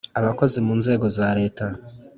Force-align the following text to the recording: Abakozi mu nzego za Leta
Abakozi 0.19 0.57
mu 0.65 0.73
nzego 0.79 1.05
za 1.17 1.27
Leta 1.39 1.65